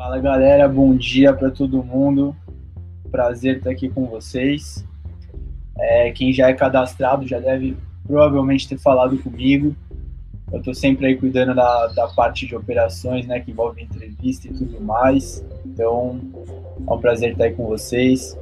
[0.00, 2.34] Fala galera, bom dia para todo mundo.
[3.10, 4.82] Prazer estar aqui com vocês.
[5.78, 7.76] É, quem já é cadastrado já deve
[8.06, 9.76] provavelmente ter falado comigo.
[10.50, 14.54] Eu estou sempre aí cuidando da, da parte de operações, né, que envolve entrevista e
[14.54, 15.44] tudo mais.
[15.66, 16.18] Então,
[16.88, 18.38] é um prazer estar aí com vocês.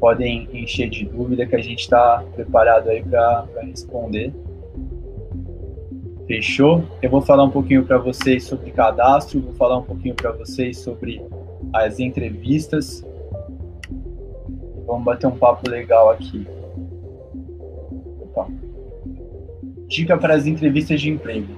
[0.00, 4.32] Podem encher de dúvida que a gente está preparado aí para responder.
[6.32, 6.82] Fechou?
[7.02, 10.78] Eu vou falar um pouquinho para vocês sobre cadastro, vou falar um pouquinho para vocês
[10.78, 11.22] sobre
[11.74, 13.04] as entrevistas.
[14.86, 16.46] Vamos bater um papo legal aqui.
[18.22, 18.48] Opa.
[19.86, 21.54] Dica para as entrevistas de emprego.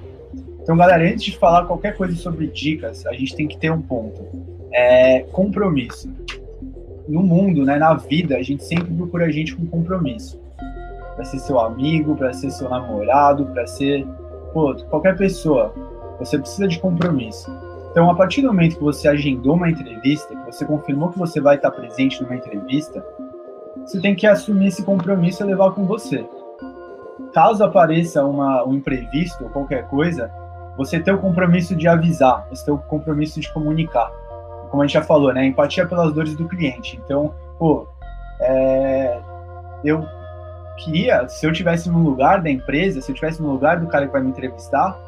[0.60, 3.80] Então, galera, antes de falar qualquer coisa sobre dicas, a gente tem que ter um
[3.80, 4.27] ponto.
[4.72, 6.12] É compromisso.
[7.09, 10.42] No mundo, né, na vida, a gente sempre procura gente com compromisso.
[11.14, 14.05] Para ser seu amigo, para ser seu namorado, para ser
[14.54, 15.74] pô, qualquer pessoa,
[16.18, 17.50] você precisa de compromisso.
[17.90, 21.41] Então, a partir do momento que você agendou uma entrevista, que você confirmou que você
[21.41, 23.05] vai estar presente numa entrevista,
[23.84, 26.24] você tem que assumir esse compromisso e levar com você.
[27.33, 30.30] Caso apareça uma, um imprevisto ou qualquer coisa,
[30.77, 34.11] você tem o compromisso de avisar, você tem o compromisso de comunicar.
[34.70, 35.44] Como a gente já falou, né?
[35.44, 37.00] Empatia pelas dores do cliente.
[37.05, 37.86] Então, pô,
[38.41, 39.20] é,
[39.84, 40.05] eu
[40.78, 44.06] queria, se eu tivesse no lugar da empresa, se eu tivesse no lugar do cara
[44.06, 44.98] que vai me entrevistar,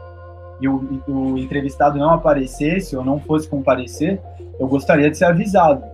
[0.60, 4.20] e o, e o entrevistado não aparecesse ou não fosse comparecer,
[4.58, 5.84] eu gostaria de ser avisado,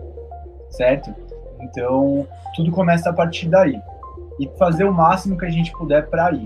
[0.70, 1.12] certo?
[1.60, 3.80] Então, tudo começa a partir daí.
[4.40, 6.44] E fazer o máximo que a gente puder para ir.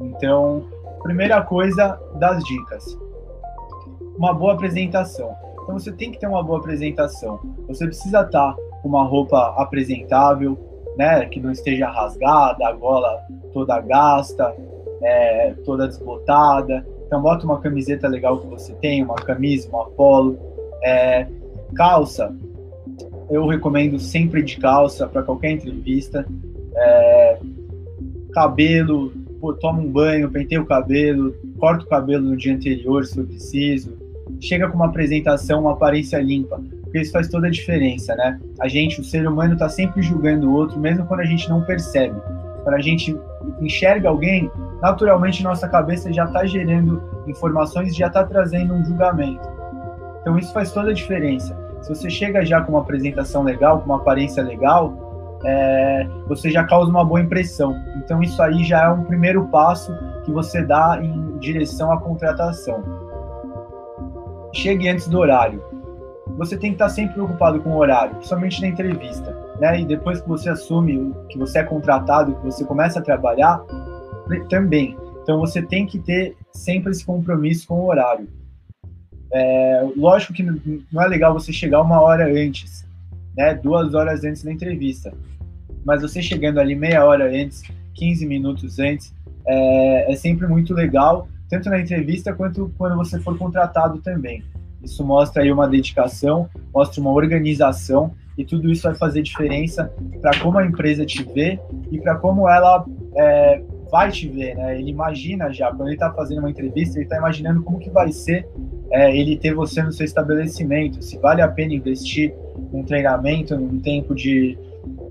[0.00, 0.64] Então,
[1.02, 2.98] primeira coisa das dicas.
[4.16, 5.34] Uma boa apresentação.
[5.62, 7.40] Então, você tem que ter uma boa apresentação.
[7.68, 10.58] Você precisa estar com uma roupa apresentável,
[10.96, 13.20] né, que não esteja rasgada, a gola
[13.52, 14.54] toda gasta,
[15.02, 16.86] é, toda desbotada.
[17.06, 20.38] Então bota uma camiseta legal que você tem, uma camisa, uma polo.
[20.82, 21.26] É,
[21.74, 22.34] calça,
[23.30, 26.26] eu recomendo sempre de calça para qualquer entrevista.
[26.76, 27.38] É,
[28.32, 33.14] cabelo, pô, toma um banho, penteia o cabelo, corta o cabelo no dia anterior se
[33.14, 33.98] for preciso.
[34.40, 38.40] Chega com uma apresentação, uma aparência limpa porque isso faz toda a diferença, né?
[38.60, 41.62] A gente, o ser humano, está sempre julgando o outro, mesmo quando a gente não
[41.62, 42.20] percebe.
[42.64, 43.16] Quando a gente
[43.60, 44.50] enxerga alguém,
[44.82, 49.48] naturalmente nossa cabeça já está gerando informações, já está trazendo um julgamento.
[50.20, 51.56] Então isso faz toda a diferença.
[51.80, 56.64] Se você chega já com uma apresentação legal, com uma aparência legal, é, você já
[56.64, 57.80] causa uma boa impressão.
[57.98, 62.82] Então isso aí já é um primeiro passo que você dá em direção à contratação.
[64.52, 65.69] Chegue antes do horário
[66.40, 69.78] você tem que estar sempre preocupado com o horário, principalmente na entrevista, né?
[69.78, 73.62] E depois que você assume que você é contratado, que você começa a trabalhar,
[74.48, 74.96] também.
[75.22, 78.26] Então você tem que ter sempre esse compromisso com o horário.
[79.30, 80.42] É, lógico que
[80.90, 82.86] não é legal você chegar uma hora antes,
[83.36, 83.52] né?
[83.52, 85.12] Duas horas antes da entrevista.
[85.84, 87.62] Mas você chegando ali meia hora antes,
[87.96, 89.14] 15 minutos antes,
[89.46, 94.42] é, é sempre muito legal, tanto na entrevista quanto quando você for contratado também.
[94.82, 100.38] Isso mostra aí uma dedicação, mostra uma organização e tudo isso vai fazer diferença para
[100.38, 101.58] como a empresa te vê
[101.90, 104.78] e para como ela é, vai te ver, né?
[104.78, 108.12] Ele imagina já, quando ele está fazendo uma entrevista, ele está imaginando como que vai
[108.12, 108.48] ser
[108.90, 112.34] é, ele ter você no seu estabelecimento, se vale a pena investir
[112.72, 114.56] num treinamento, num tempo de,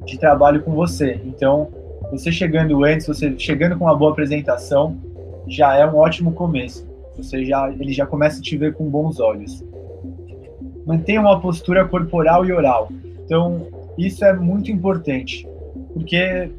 [0.05, 1.19] de trabalho com você.
[1.25, 1.69] Então,
[2.11, 4.97] você chegando antes, você chegando com uma boa apresentação,
[5.47, 6.88] já é um ótimo começo.
[7.21, 9.63] Você já, ele já começa a te ver com bons olhos.
[10.85, 12.89] Mantenha uma postura corporal e oral.
[13.25, 15.47] Então, isso é muito importante,
[15.93, 16.49] porque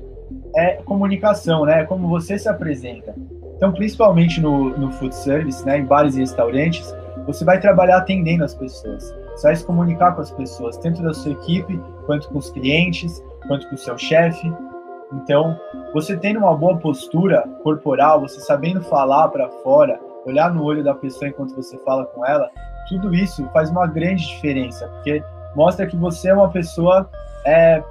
[0.56, 1.81] é comunicação, né?
[1.81, 3.15] É como você se apresenta.
[3.56, 6.94] Então, principalmente no, no food service, né, em bares e restaurantes,
[7.26, 9.15] você vai trabalhar atendendo as pessoas.
[9.34, 13.22] Você vai se comunicar com as pessoas, tanto da sua equipe, quanto com os clientes,
[13.47, 14.50] quanto com o seu chefe.
[15.12, 15.59] Então,
[15.93, 20.94] você tendo uma boa postura corporal, você sabendo falar para fora, olhar no olho da
[20.94, 22.50] pessoa enquanto você fala com ela,
[22.88, 25.22] tudo isso faz uma grande diferença, porque
[25.55, 27.08] mostra que você é uma pessoa
[27.46, 27.82] é,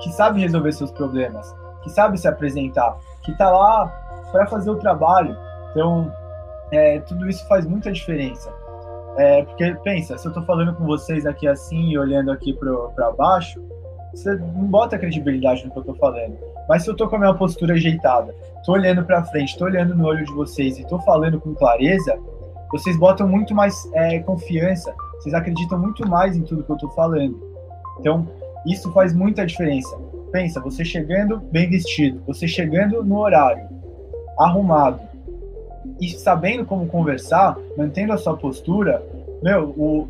[0.00, 3.86] que sabe resolver seus problemas, que sabe se apresentar, que está lá
[4.32, 5.36] para fazer o trabalho.
[5.70, 6.12] Então,
[6.72, 8.52] é, tudo isso faz muita diferença.
[9.16, 12.52] É, porque, pensa, se eu estou falando com vocês aqui assim e olhando aqui
[12.94, 13.62] para baixo,
[14.12, 16.36] você não bota credibilidade no que eu estou falando.
[16.68, 18.34] Mas se eu tô com a minha postura ajeitada,
[18.64, 22.18] tô olhando para frente, tô olhando no olho de vocês e tô falando com clareza,
[22.72, 26.88] vocês botam muito mais é, confiança, vocês acreditam muito mais em tudo que eu tô
[26.90, 27.38] falando.
[28.00, 28.26] Então,
[28.66, 29.96] isso faz muita diferença.
[30.32, 33.68] Pensa, você chegando bem vestido, você chegando no horário,
[34.38, 35.00] arrumado,
[36.00, 39.02] e sabendo como conversar, mantendo a sua postura,
[39.42, 40.06] meu, o,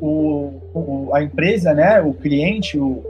[0.00, 3.04] o, o, a empresa, né, o cliente, o,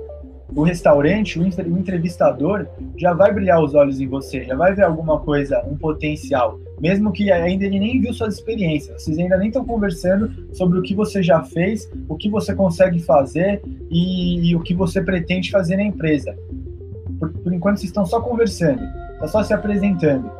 [0.54, 2.66] o restaurante, o entrevistador
[2.96, 7.12] já vai brilhar os olhos em você, já vai ver alguma coisa, um potencial, mesmo
[7.12, 10.94] que ainda ele nem viu suas experiências, vocês ainda nem estão conversando sobre o que
[10.94, 15.76] você já fez, o que você consegue fazer e, e o que você pretende fazer
[15.76, 16.36] na empresa.
[17.18, 18.82] Por, por enquanto vocês estão só conversando,
[19.14, 20.30] está só se apresentando.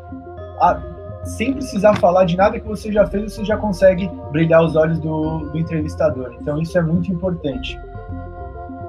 [0.61, 0.81] Ah,
[1.25, 5.01] sem precisar falar de nada que você já fez, você já consegue brilhar os olhos
[5.01, 6.37] do, do entrevistador.
[6.41, 7.79] Então isso é muito importante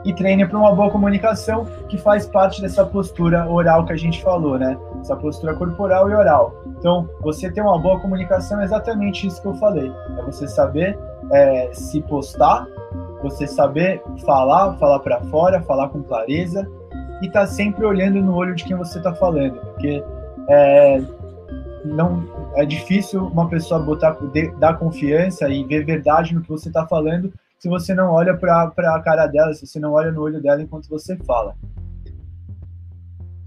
[0.06, 4.22] e treine para uma boa comunicação, que faz parte dessa postura oral que a gente
[4.22, 4.78] falou, né?
[5.02, 6.54] Essa postura corporal e oral.
[6.78, 9.92] Então, você ter uma boa comunicação é exatamente isso que eu falei.
[10.18, 10.98] É você saber
[11.32, 12.68] é, se postar,
[13.24, 16.70] você saber falar, falar para fora, falar com clareza
[17.24, 20.04] e tá sempre olhando no olho de quem você está falando, porque
[20.50, 21.02] é,
[21.84, 22.24] não
[22.56, 24.18] é difícil uma pessoa botar
[24.60, 28.64] dar confiança e ver verdade no que você está falando se você não olha para
[28.64, 31.56] a cara dela, se você não olha no olho dela enquanto você fala.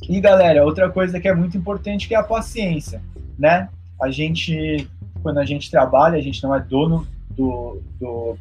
[0.08, 3.02] E galera, outra coisa que é muito importante que é a paciência,
[3.38, 3.68] né?
[4.00, 4.88] A gente,
[5.22, 8.38] quando a gente trabalha, a gente não é dono do, do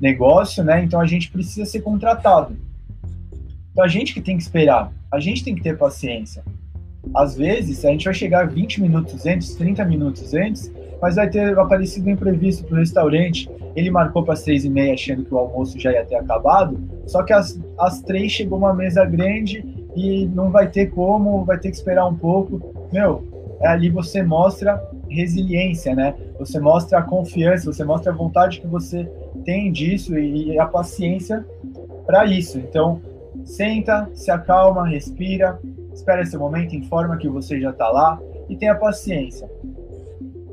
[0.00, 0.82] negócio, né?
[0.84, 2.56] Então a gente precisa ser contratado.
[3.72, 6.44] Então a gente que tem que esperar, a gente tem que ter paciência.
[7.14, 10.70] Às vezes, a gente vai chegar 20 minutos antes, 30 minutos antes,
[11.00, 13.50] mas vai ter aparecido um imprevisto para o restaurante.
[13.74, 16.78] Ele marcou para as três e meia, achando que o almoço já ia ter acabado,
[17.06, 17.58] só que às,
[18.04, 19.64] três chegou uma mesa grande
[19.96, 22.60] e não vai ter como, vai ter que esperar um pouco.
[22.92, 23.24] Meu,
[23.60, 26.14] é ali você mostra resiliência, né?
[26.38, 29.08] Você mostra a confiança, você mostra a vontade que você
[29.44, 31.44] tem disso e, e a paciência
[32.06, 32.58] para isso.
[32.58, 33.00] Então,
[33.44, 35.58] senta, se acalma, respira,
[35.92, 39.48] espera esse momento, informa que você já está lá e tenha paciência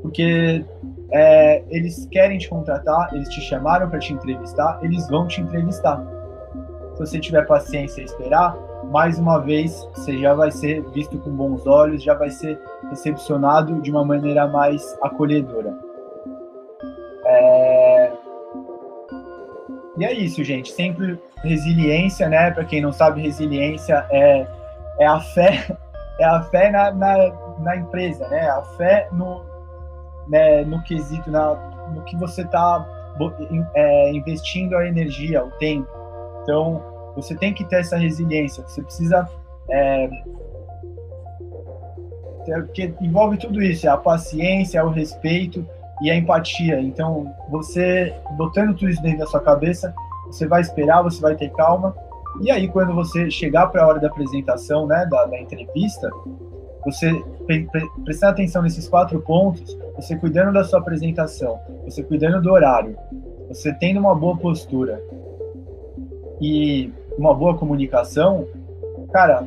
[0.02, 0.64] porque
[1.10, 6.04] é, eles querem te contratar, eles te chamaram para te entrevistar, eles vão te entrevistar.
[6.94, 8.56] Se você tiver paciência e esperar,
[8.90, 12.60] mais uma vez você já vai ser visto com bons olhos, já vai ser
[12.90, 15.76] recepcionado de uma maneira mais acolhedora.
[17.24, 18.12] É...
[19.98, 20.70] E é isso, gente.
[20.70, 22.50] Sempre resiliência, né?
[22.50, 24.46] Para quem não sabe, resiliência é,
[25.00, 25.76] é a fé,
[26.20, 28.48] é a fé na, na, na empresa, né?
[28.48, 29.42] A fé no,
[30.28, 31.54] né, no quesito, na,
[31.94, 32.86] no que você está
[33.74, 35.88] é, investindo a energia, o tempo.
[36.42, 36.82] Então,
[37.16, 39.28] você tem que ter essa resiliência, você precisa.
[39.70, 40.08] É,
[42.46, 45.66] porque envolve tudo isso, é a paciência, o respeito
[46.00, 46.80] e a empatia.
[46.80, 49.94] Então, você botando tudo isso dentro da sua cabeça,
[50.26, 51.94] você vai esperar, você vai ter calma.
[52.40, 56.08] E aí, quando você chegar para a hora da apresentação, né, da, da entrevista,
[56.90, 57.12] você
[57.46, 62.50] pre, pre, prestando atenção nesses quatro pontos, você cuidando da sua apresentação, você cuidando do
[62.50, 62.96] horário,
[63.48, 65.02] você tendo uma boa postura
[66.40, 68.46] e uma boa comunicação,
[69.12, 69.46] cara,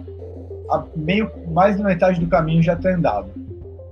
[0.96, 3.30] meio mais da metade do caminho já está andado.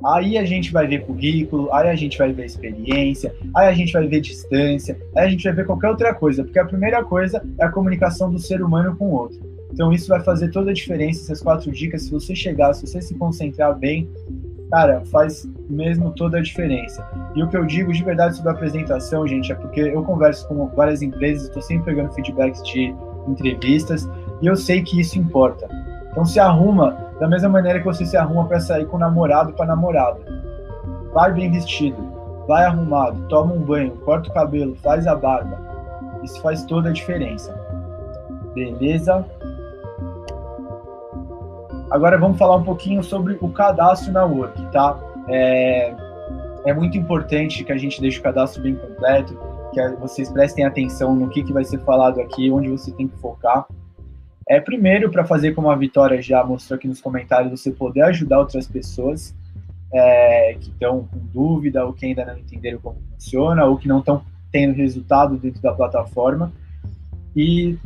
[0.06, 3.92] Aí a gente vai ver currículo, aí a gente vai ver experiência, aí a gente
[3.92, 7.44] vai ver distância, aí a gente vai ver qualquer outra coisa, porque a primeira coisa
[7.58, 9.59] é a comunicação do ser humano com o outro.
[9.72, 13.02] Então isso vai fazer toda a diferença, essas quatro dicas, se você chegar, se você
[13.02, 14.10] se concentrar bem,
[14.72, 17.08] cara, faz mesmo toda a diferença.
[17.36, 20.48] E o que eu digo de verdade sobre a apresentação, gente, é porque eu converso
[20.48, 22.94] com várias empresas, estou sempre pegando feedbacks de
[23.28, 24.10] entrevistas,
[24.42, 25.68] e eu sei que isso importa.
[26.12, 29.66] Então se arruma da mesma maneira que você se arruma para sair com namorado para
[29.66, 30.20] namorada.
[31.14, 31.98] Vai bem vestido,
[32.48, 35.60] vai arrumado, toma um banho, corta o cabelo, faz a barba.
[36.24, 37.54] Isso faz toda a diferença.
[38.54, 39.26] Beleza?
[41.90, 45.00] Agora vamos falar um pouquinho sobre o cadastro na Work, tá?
[45.28, 45.94] É,
[46.66, 49.36] é muito importante que a gente deixe o cadastro bem completo,
[49.74, 53.18] que vocês prestem atenção no que, que vai ser falado aqui, onde você tem que
[53.18, 53.66] focar.
[54.48, 58.40] É primeiro para fazer como a Vitória já mostrou aqui nos comentários, você poder ajudar
[58.40, 59.36] outras pessoas
[59.92, 64.00] é, que estão com dúvida ou que ainda não entenderam como funciona ou que não
[64.00, 66.52] estão tendo resultado dentro da plataforma.
[67.36, 67.78] E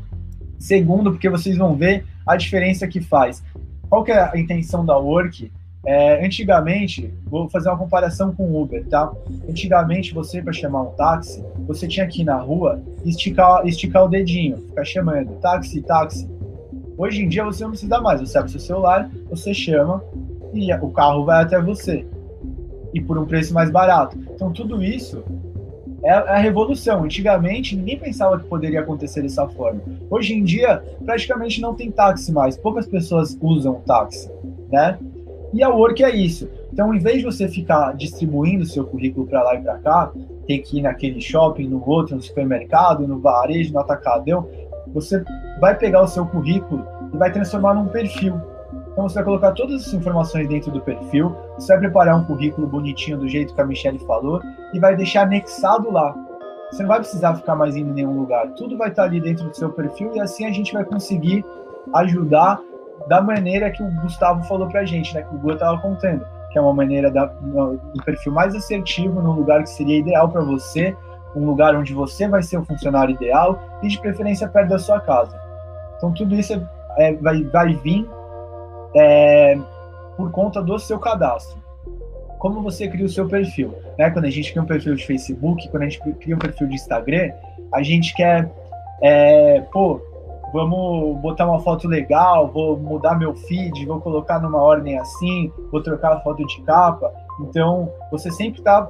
[0.59, 3.43] segundo, porque vocês vão ver a diferença que faz.
[3.89, 5.51] Qual que é a intenção da Work?
[5.85, 9.11] É, antigamente, vou fazer uma comparação com o Uber, tá?
[9.49, 14.05] Antigamente, você, para chamar um táxi, você tinha que ir na rua e esticar, esticar
[14.05, 16.29] o dedinho, ficar chamando táxi, táxi.
[16.97, 18.21] Hoje em dia, você não precisa mais.
[18.21, 20.01] Você abre seu celular, você chama
[20.53, 22.05] e o carro vai até você.
[22.93, 24.17] E por um preço mais barato.
[24.33, 25.23] Então, tudo isso
[26.03, 27.03] é, é a revolução.
[27.03, 29.81] Antigamente, ninguém pensava que poderia acontecer dessa forma.
[30.09, 32.57] Hoje em dia, praticamente não tem táxi mais.
[32.57, 34.29] Poucas pessoas usam táxi,
[34.71, 34.97] né?
[35.53, 36.49] E a Work é isso.
[36.71, 40.11] Então, em vez de você ficar distribuindo seu currículo para lá e para cá,
[40.47, 44.47] ter que ir naquele shopping, no outro, no supermercado, no varejo, no atacadão.
[44.93, 45.23] Você
[45.59, 48.35] vai pegar o seu currículo e vai transformar num perfil.
[48.93, 52.67] Então você vai colocar todas essas informações dentro do perfil, você vai preparar um currículo
[52.67, 54.39] bonitinho do jeito que a Michelle falou
[54.71, 56.15] e vai deixar anexado lá.
[56.71, 58.47] Você não vai precisar ficar mais indo em nenhum lugar.
[58.51, 61.43] Tudo vai estar ali dentro do seu perfil e assim a gente vai conseguir
[61.93, 62.59] ajudar
[63.07, 65.23] da maneira que o Gustavo falou pra gente, né?
[65.23, 69.33] Que o Gu estava contando, que é uma maneira da, do perfil mais assertivo, no
[69.33, 70.95] lugar que seria ideal para você,
[71.35, 74.99] um lugar onde você vai ser o funcionário ideal e de preferência perto da sua
[74.99, 75.35] casa.
[75.97, 76.53] Então tudo isso
[76.97, 78.07] é, vai, vai vir
[78.95, 79.57] é,
[80.15, 81.61] por conta do seu cadastro.
[82.39, 83.73] Como você cria o seu perfil?
[83.97, 84.09] Né?
[84.09, 86.75] Quando a gente cria um perfil de Facebook, quando a gente cria um perfil de
[86.75, 87.31] Instagram,
[87.71, 88.51] a gente quer,
[89.01, 90.01] é, pô,
[90.51, 95.81] vamos botar uma foto legal, vou mudar meu feed, vou colocar numa ordem assim, vou
[95.81, 97.11] trocar a foto de capa.
[97.39, 98.87] Então, você sempre está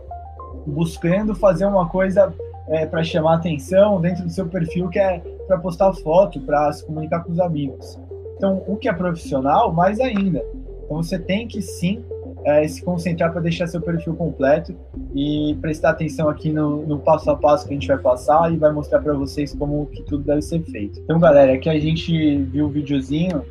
[0.66, 2.34] buscando fazer uma coisa
[2.68, 6.86] é, para chamar atenção dentro do seu perfil, que é para postar foto, para se
[6.86, 8.00] comunicar com os amigos.
[8.44, 10.44] Então, o que é profissional, mais ainda.
[10.84, 12.04] Então, você tem que sim
[12.44, 14.76] é, se concentrar para deixar seu perfil completo
[15.16, 18.58] e prestar atenção aqui no, no, passo a passo que a gente vai passar e
[18.58, 21.00] vai mostrar para vocês como que tudo deve ser feito.
[21.00, 23.46] Então, galera, aqui a gente viu o um videozinho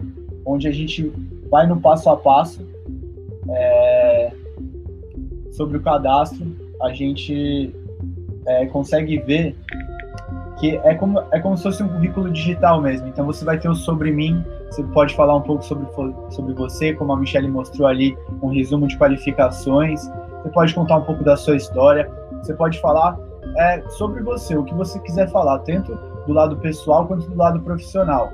[0.45, 1.11] onde a gente
[1.51, 2.61] vai no passo a passo
[3.49, 4.31] é,
[5.53, 6.47] sobre o cadastro.
[6.83, 7.75] A gente
[8.45, 9.57] é, consegue ver
[10.62, 13.09] que é como, é como se fosse um currículo digital mesmo.
[13.09, 15.88] Então, você vai ter o sobre mim, você pode falar um pouco sobre,
[16.31, 20.09] sobre você, como a Michelle mostrou ali, um resumo de qualificações.
[20.40, 22.09] Você pode contar um pouco da sua história.
[22.40, 23.19] Você pode falar
[23.59, 27.61] é, sobre você, o que você quiser falar, tanto do lado pessoal quanto do lado
[27.61, 28.31] profissional.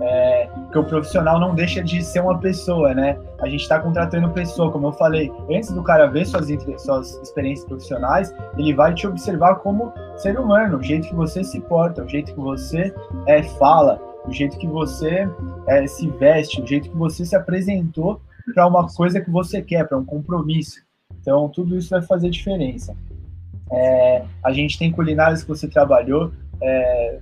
[0.00, 3.16] É, porque o profissional não deixa de ser uma pessoa, né?
[3.40, 6.48] A gente está contratando pessoa, como eu falei, antes do cara ver suas,
[6.82, 11.60] suas experiências profissionais, ele vai te observar como ser humano, o jeito que você se
[11.60, 12.92] porta, o jeito que você
[13.26, 15.28] é, fala, o jeito que você
[15.68, 18.20] é, se veste, o jeito que você se apresentou
[18.52, 20.82] para uma coisa que você quer, para um compromisso.
[21.20, 22.94] Então, tudo isso vai fazer diferença.
[23.70, 27.20] É, a gente tem culinárias que você trabalhou, é,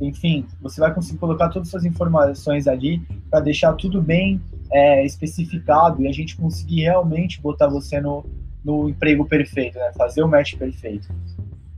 [0.00, 4.40] enfim, você vai conseguir colocar todas as suas informações ali para deixar tudo bem
[4.72, 8.24] é, especificado e a gente conseguir realmente botar você no,
[8.64, 9.92] no emprego perfeito, né?
[9.96, 11.08] fazer o match perfeito.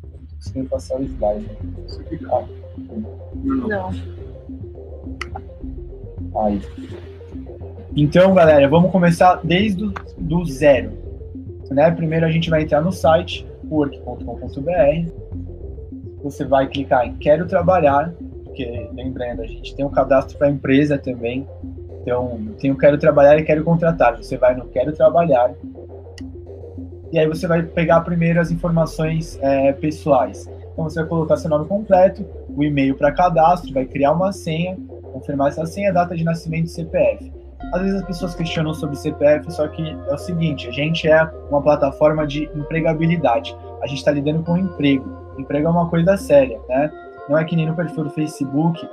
[0.03, 1.45] Não tô conseguindo passar o slide.
[1.45, 1.57] Né?
[3.45, 3.91] Não.
[6.43, 6.61] Aí.
[7.97, 10.93] Então, galera, vamos começar desde do, do zero.
[11.71, 11.91] Né?
[11.91, 15.11] Primeiro a gente vai entrar no site work.com.br.
[16.25, 18.13] Você vai clicar em Quero Trabalhar,
[18.45, 21.47] porque lembrando, a gente tem um cadastro para empresa também.
[22.03, 24.17] Então, tem o Quero Trabalhar e Quero Contratar.
[24.17, 25.55] Você vai no Quero Trabalhar.
[27.13, 30.51] E aí você vai pegar primeiro as informações é, pessoais.
[30.73, 34.77] Então, você vai colocar seu nome completo, o e-mail para cadastro, vai criar uma senha
[35.15, 37.33] confirmar essa senha, data de nascimento e CPF.
[37.73, 41.23] Às vezes as pessoas questionam sobre CPF, só que é o seguinte, a gente é
[41.49, 43.57] uma plataforma de empregabilidade.
[43.81, 45.24] A gente está lidando com emprego.
[45.39, 46.91] Emprego é uma coisa séria, né?
[47.29, 48.87] Não é que nem no perfil do Facebook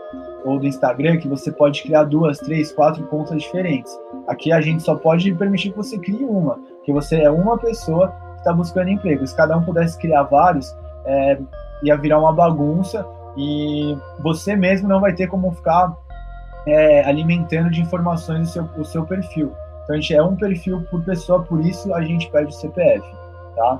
[0.45, 3.97] ou do Instagram que você pode criar duas, três, quatro contas diferentes.
[4.27, 8.07] Aqui a gente só pode permitir que você crie uma, que você é uma pessoa
[8.07, 9.25] que está buscando emprego.
[9.27, 10.73] Se cada um pudesse criar vários,
[11.05, 11.39] é,
[11.83, 13.05] ia virar uma bagunça
[13.35, 15.93] e você mesmo não vai ter como ficar
[16.65, 19.51] é, alimentando de informações o seu, o seu perfil.
[19.83, 23.05] Então a gente é um perfil por pessoa, por isso a gente pede o CPF,
[23.55, 23.79] tá?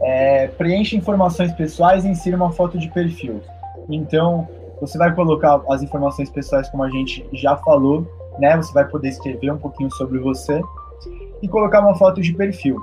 [0.00, 3.40] É, preenche informações pessoais e insira uma foto de perfil.
[3.88, 4.46] Então,
[4.80, 8.06] você vai colocar as informações pessoais como a gente já falou,
[8.38, 8.56] né?
[8.56, 10.60] Você vai poder escrever um pouquinho sobre você
[11.42, 12.80] e colocar uma foto de perfil.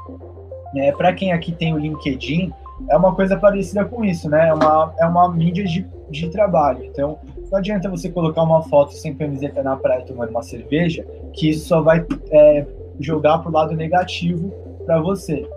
[0.75, 2.51] É, Para quem aqui tem o LinkedIn,
[2.89, 4.49] é uma coisa parecida com isso, né?
[4.49, 6.83] É uma, é uma mídia de, de trabalho.
[6.83, 7.17] Então,
[7.49, 11.67] não adianta você colocar uma foto sem camiseta na praia tomando uma cerveja, que isso
[11.67, 12.65] só vai é,
[12.99, 14.51] jogar pro lado negativo
[14.85, 15.47] para você.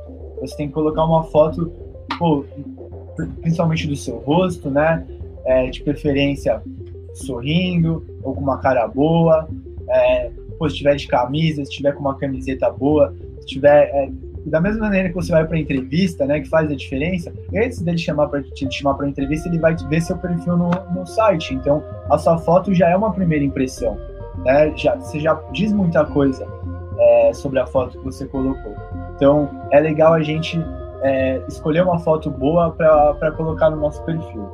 [0.40, 1.73] Você tem que colocar uma foto,
[2.18, 2.45] pô,
[3.40, 5.07] principalmente do seu rosto, né?
[5.45, 6.62] É, de preferência
[7.14, 9.49] sorrindo ou com uma cara boa.
[9.88, 14.11] É, pô, se tiver de camisa, se tiver com uma camiseta boa, se tiver é,
[14.47, 17.99] da mesma maneira que você vai para entrevista, né, que faz a diferença, antes dele
[17.99, 21.54] chamar para te chamar para entrevista, ele vai ver seu perfil no, no site.
[21.54, 23.99] Então, a sua foto já é uma primeira impressão,
[24.45, 24.73] né?
[24.76, 26.47] Já você já diz muita coisa
[26.99, 28.75] é, sobre a foto que você colocou.
[29.18, 30.64] Então, é legal a gente
[31.02, 34.48] é, escolher uma foto boa para colocar no nosso perfil.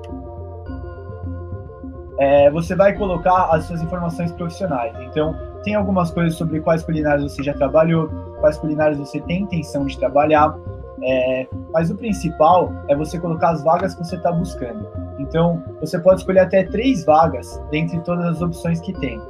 [2.18, 4.96] É, você vai colocar as suas informações profissionais.
[5.00, 8.08] Então, tem algumas coisas sobre quais culinárias você já trabalhou,
[8.40, 10.56] quais culinárias você tem intenção de trabalhar.
[11.02, 14.88] É, mas o principal é você colocar as vagas que você está buscando.
[15.18, 19.20] Então, você pode escolher até três vagas dentre todas as opções que tem.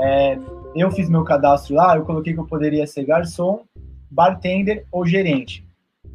[0.00, 0.38] É,
[0.74, 3.60] eu fiz meu cadastro lá, eu coloquei que eu poderia ser garçom,
[4.10, 5.64] bartender ou gerente.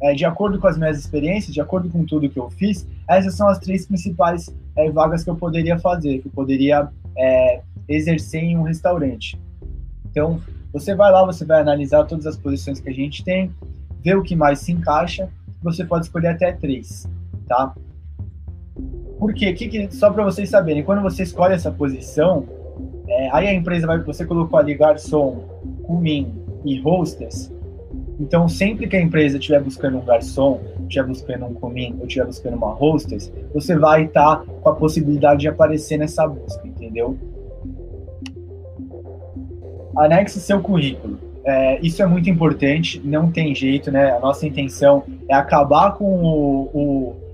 [0.02, 3.34] É, de acordo com as minhas experiências, de acordo com tudo que eu fiz, essas
[3.34, 8.42] são as três principais é, vagas que eu poderia fazer, que eu poderia é, exercer
[8.42, 9.38] em um restaurante.
[10.10, 10.40] Então,
[10.72, 13.52] você vai lá, você vai analisar todas as posições que a gente tem,
[14.02, 15.28] ver o que mais se encaixa,
[15.62, 17.08] você pode escolher até três,
[17.48, 17.74] tá?
[19.18, 19.52] Por quê?
[19.52, 22.46] Que, que, só para vocês saberem, quando você escolhe essa posição,
[23.08, 25.44] é, aí a empresa vai, você colocou ali garçom,
[25.86, 26.34] comim
[26.64, 27.53] e hostess,
[28.18, 32.26] então, sempre que a empresa estiver buscando um garçom, estiver buscando um comim ou estiver
[32.26, 37.18] buscando uma hostess, você vai estar tá com a possibilidade de aparecer nessa busca, entendeu?
[39.96, 41.18] Anexe seu currículo.
[41.44, 44.12] É, isso é muito importante, não tem jeito, né?
[44.12, 47.24] A nossa intenção é acabar com o, o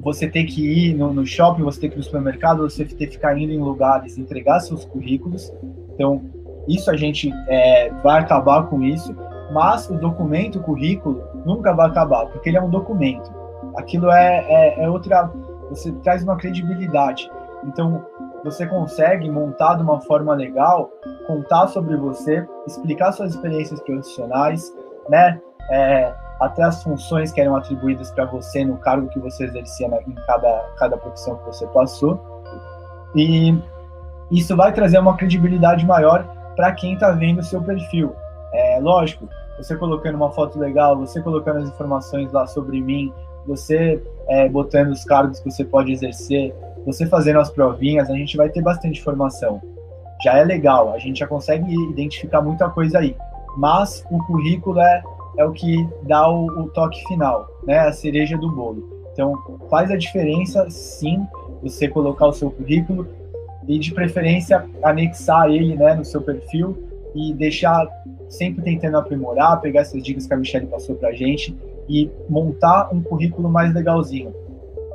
[0.00, 3.06] você ter que ir no, no, shopping, você ter que ir no supermercado, você ter
[3.06, 5.52] que ficar indo em lugares, entregar seus currículos.
[5.94, 6.22] Então,
[6.68, 9.14] isso a gente é, vai acabar com isso
[9.52, 13.30] mas o documento, o currículo, nunca vai acabar, porque ele é um documento.
[13.76, 15.30] Aquilo é, é, é outra.
[15.70, 17.30] Você traz uma credibilidade.
[17.64, 18.04] Então,
[18.44, 20.90] você consegue montar de uma forma legal,
[21.26, 24.72] contar sobre você, explicar suas experiências profissionais,
[25.08, 25.40] né?
[25.70, 29.98] É, até as funções que eram atribuídas para você no cargo que você exercia na,
[30.02, 32.20] em cada, cada profissão que você passou.
[33.14, 33.56] E
[34.30, 38.14] isso vai trazer uma credibilidade maior para quem está vendo o seu perfil.
[38.52, 39.28] É lógico,
[39.62, 43.12] você colocando uma foto legal, você colocando as informações lá sobre mim,
[43.46, 46.52] você é, botando os cargos que você pode exercer,
[46.84, 49.62] você fazendo as provinhas, a gente vai ter bastante informação.
[50.22, 53.16] Já é legal, a gente já consegue identificar muita coisa aí.
[53.56, 55.02] Mas o currículo é,
[55.38, 57.80] é o que dá o, o toque final, né?
[57.80, 59.02] A cereja do bolo.
[59.12, 59.36] Então,
[59.68, 61.26] faz a diferença, sim,
[61.62, 63.06] você colocar o seu currículo
[63.68, 67.86] e, de preferência, anexar ele né, no seu perfil e deixar
[68.28, 71.56] sempre tentando aprimorar, pegar essas dicas que a Michelle passou para a gente
[71.88, 74.32] e montar um currículo mais legalzinho.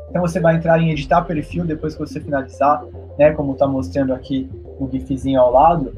[0.09, 2.83] Então você vai entrar em editar perfil depois que você finalizar,
[3.17, 4.49] né, como está mostrando aqui
[4.79, 5.93] no gifzinho ao lado,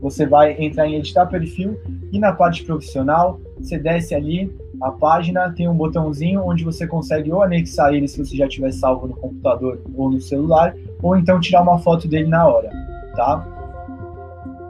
[0.00, 1.80] você vai entrar em editar perfil
[2.12, 7.32] e na parte profissional, você desce ali a página, tem um botãozinho onde você consegue
[7.32, 11.40] ou anexar ele se você já tiver salvo no computador ou no celular, ou então
[11.40, 12.70] tirar uma foto dele na hora,
[13.14, 13.55] tá?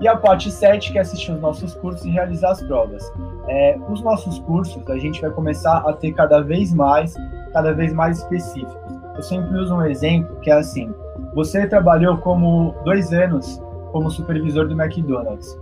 [0.00, 3.10] E a parte 7, que é assistir os nossos cursos e realizar as provas.
[3.48, 7.14] É, os nossos cursos, a gente vai começar a ter cada vez mais,
[7.52, 8.76] cada vez mais específicos.
[9.14, 10.94] Eu sempre uso um exemplo que é assim:
[11.34, 13.60] você trabalhou como dois anos
[13.92, 15.58] como supervisor do McDonald's.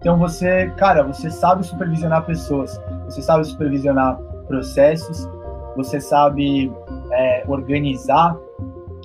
[0.00, 5.28] Então você, cara, você sabe supervisionar pessoas, você sabe supervisionar processos,
[5.76, 6.72] você sabe
[7.12, 8.36] é, organizar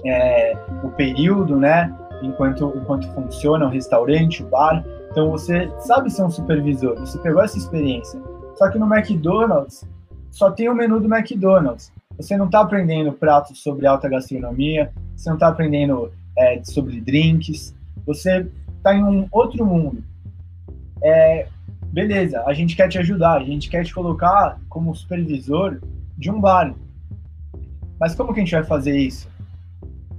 [0.06, 1.94] é, o período, né?
[2.24, 4.84] Enquanto, enquanto funciona o restaurante, o bar.
[5.12, 8.20] Então você sabe ser um supervisor, você pegou essa experiência.
[8.56, 9.88] Só que no McDonald's
[10.32, 11.92] só tem o menu do McDonald's.
[12.18, 17.76] Você não está aprendendo pratos sobre alta gastronomia, você não está aprendendo é, sobre drinks,
[18.06, 20.04] você está em um outro mundo.
[21.04, 21.48] É,
[21.88, 25.80] beleza, a gente quer te ajudar, a gente quer te colocar como supervisor
[26.18, 26.74] de um bar.
[28.00, 29.30] Mas como que a gente vai fazer isso?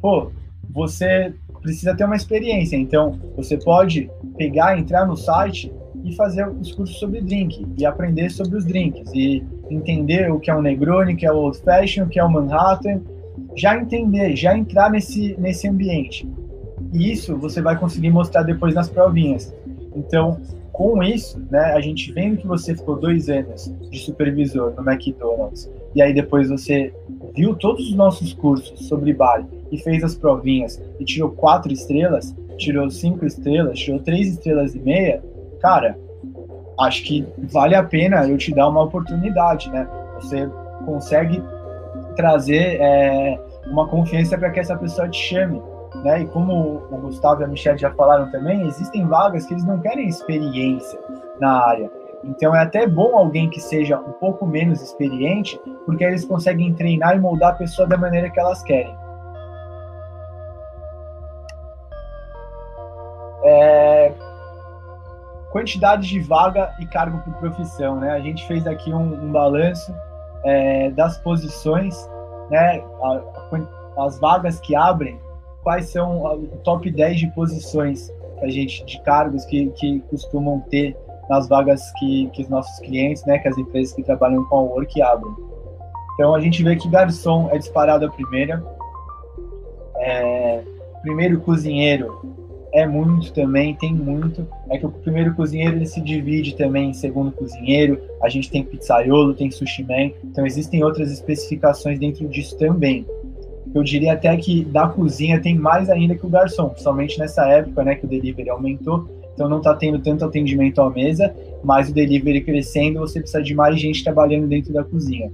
[0.00, 0.30] Pô,
[0.70, 2.76] você precisa ter uma experiência.
[2.76, 5.72] Então, você pode pegar, entrar no site
[6.04, 10.50] e fazer os cursos sobre drink e aprender sobre os drinks e entender o que
[10.50, 13.00] é um Negroni, o que é o Old Fashion, o que é o Manhattan,
[13.56, 16.28] já entender, já entrar nesse, nesse ambiente.
[16.92, 19.54] E isso você vai conseguir mostrar depois nas provinhas.
[19.96, 20.38] Então,
[20.70, 25.70] com isso, né, a gente vendo que você ficou dois anos de supervisor no McDonald's
[25.94, 26.92] e aí depois você
[27.34, 32.34] viu todos os nossos cursos sobre bar e fez as provinhas e tirou quatro estrelas,
[32.56, 35.22] tirou cinco estrelas, tirou três estrelas e meia,
[35.60, 35.98] cara,
[36.80, 39.88] acho que vale a pena eu te dar uma oportunidade, né?
[40.16, 40.48] Você
[40.84, 41.42] consegue
[42.16, 45.62] trazer é, uma confiança para que essa pessoa te chame.
[46.02, 46.22] Né?
[46.22, 49.78] E como o Gustavo e a Michelle já falaram também, existem vagas que eles não
[49.78, 50.98] querem experiência
[51.40, 51.90] na área.
[52.24, 57.16] Então é até bom alguém que seja um pouco menos experiente, porque eles conseguem treinar
[57.16, 58.94] e moldar a pessoa da maneira que elas querem.
[63.44, 64.12] É...
[65.50, 68.10] Quantidade de vaga e cargo por profissão, né?
[68.10, 69.94] A gente fez aqui um, um balanço
[70.44, 71.94] é, das posições,
[72.50, 72.82] né?
[73.02, 75.20] A, a, as vagas que abrem,
[75.62, 78.10] quais são o top 10 de posições
[78.42, 80.96] a gente, de cargos que, que costumam ter
[81.28, 84.62] nas vagas que, que os nossos clientes, né, que as empresas que trabalham com a
[84.62, 85.34] work abrem.
[86.14, 88.62] Então a gente vê que garçom é disparado a primeira,
[89.96, 90.62] é,
[91.02, 92.43] primeiro cozinheiro
[92.74, 94.44] é muito também, tem muito.
[94.68, 98.00] É que o primeiro cozinheiro ele se divide também em segundo cozinheiro.
[98.20, 100.10] A gente tem pizzaiolo, tem sushi man.
[100.24, 103.06] Então existem outras especificações dentro disso também.
[103.72, 107.84] Eu diria até que da cozinha tem mais ainda que o garçom, principalmente nessa época,
[107.84, 109.08] né, que o delivery aumentou.
[109.32, 111.32] Então não está tendo tanto atendimento à mesa,
[111.62, 115.30] mas o delivery crescendo, você precisa de mais gente trabalhando dentro da cozinha.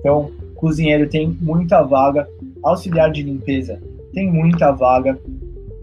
[0.00, 2.26] Então, cozinheiro tem muita vaga,
[2.62, 3.78] auxiliar de limpeza
[4.14, 5.18] tem muita vaga.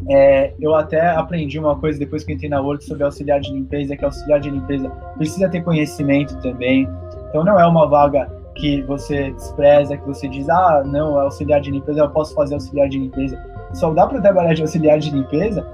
[0.10, 3.96] É, eu até aprendi uma coisa depois que entrei na Word sobre auxiliar de limpeza,
[3.96, 6.88] que auxiliar de limpeza precisa ter conhecimento também.
[7.30, 11.72] Então não é uma vaga que você despreza, que você diz, ah, não, auxiliar de
[11.72, 13.38] limpeza, eu posso fazer auxiliar de limpeza.
[13.74, 15.66] Só dá para trabalhar de auxiliar de limpeza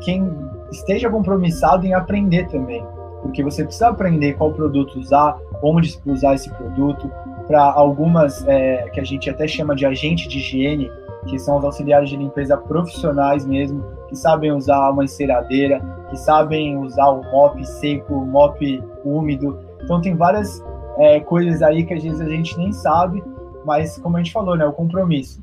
[0.00, 0.28] quem
[0.70, 2.84] esteja compromissado em aprender também,
[3.20, 7.10] porque você precisa aprender qual produto usar, onde usar esse produto.
[7.46, 10.90] Para algumas é, que a gente até chama de agente de higiene,
[11.26, 15.80] que são os auxiliares de limpeza profissionais mesmo, que sabem usar uma enceradeira,
[16.10, 19.58] que sabem usar o mop seco, o mop úmido.
[19.82, 20.62] Então tem várias
[20.98, 23.22] é, coisas aí que às vezes a gente nem sabe,
[23.64, 25.42] mas como a gente falou, né, o compromisso.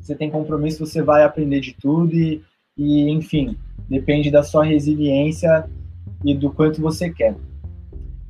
[0.00, 2.42] Você tem compromisso, você vai aprender de tudo e,
[2.76, 3.56] e enfim,
[3.88, 5.68] depende da sua resiliência
[6.24, 7.36] e do quanto você quer.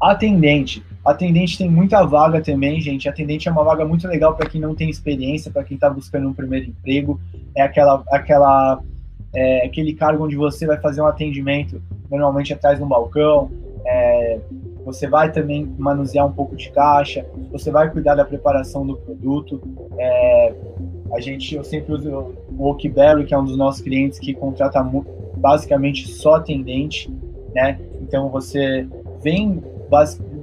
[0.00, 0.84] Atendente.
[1.06, 3.08] Atendente tem muita vaga também, gente.
[3.08, 6.28] Atendente é uma vaga muito legal para quem não tem experiência, para quem está buscando
[6.28, 7.20] um primeiro emprego.
[7.54, 8.82] É aquela, aquela,
[9.32, 13.48] é, aquele cargo onde você vai fazer um atendimento, normalmente atrás de um balcão.
[13.86, 14.40] É,
[14.84, 17.24] você vai também manusear um pouco de caixa.
[17.52, 19.60] Você vai cuidar da preparação do produto.
[19.96, 20.54] É,
[21.12, 24.84] a gente, eu sempre uso o Oakberry, que é um dos nossos clientes que contrata
[25.36, 27.08] basicamente só atendente,
[27.54, 27.78] né?
[28.00, 28.88] Então você
[29.22, 29.62] vem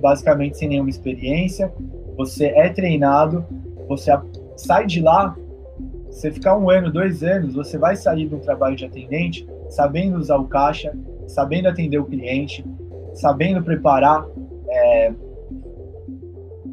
[0.03, 1.73] basicamente sem nenhuma experiência,
[2.17, 3.45] você é treinado,
[3.87, 4.11] você
[4.57, 5.33] sai de lá,
[6.07, 10.35] você ficar um ano, dois anos, você vai sair do trabalho de atendente sabendo usar
[10.35, 10.93] o caixa,
[11.25, 12.63] sabendo atender o cliente,
[13.13, 14.27] sabendo preparar
[14.69, 15.13] é,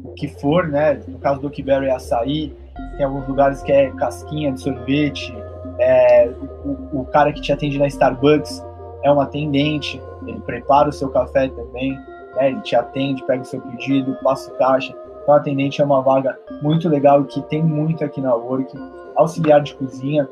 [0.03, 0.99] o que for, né?
[1.07, 2.53] No caso do Kiberry é açaí,
[2.97, 5.33] tem alguns lugares que é casquinha de sorvete,
[5.79, 6.29] é,
[6.65, 8.63] o, o cara que te atende na Starbucks
[9.03, 11.97] é um atendente, ele prepara o seu café também
[12.35, 12.49] né?
[12.49, 14.95] Ele te atende, pega o seu pedido, passa o caixa.
[15.21, 18.77] Então, atendente é uma vaga muito legal que tem muito aqui na Work.
[19.15, 20.27] Auxiliar de cozinha,